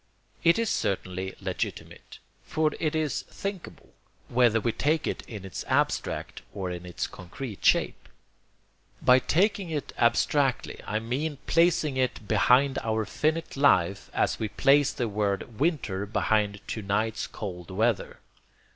It 0.43 0.57
is 0.57 0.71
certainly 0.71 1.35
legitimate, 1.39 2.17
for 2.43 2.71
it 2.79 2.95
is 2.95 3.21
thinkable, 3.29 3.93
whether 4.29 4.59
we 4.59 4.71
take 4.71 5.05
it 5.05 5.21
in 5.27 5.45
its 5.45 5.63
abstract 5.67 6.41
or 6.55 6.71
in 6.71 6.87
its 6.87 7.05
concrete 7.05 7.63
shape. 7.63 8.09
By 8.99 9.19
taking 9.19 9.69
it 9.69 9.93
abstractly 9.99 10.79
I 10.87 10.97
mean 10.97 11.37
placing 11.45 11.97
it 11.97 12.27
behind 12.27 12.79
our 12.79 13.05
finite 13.05 13.55
life 13.55 14.09
as 14.11 14.39
we 14.39 14.47
place 14.47 14.91
the 14.91 15.07
word 15.07 15.59
'winter' 15.59 16.07
behind 16.07 16.61
to 16.69 16.81
night's 16.81 17.27
cold 17.27 17.69
weather. 17.69 18.17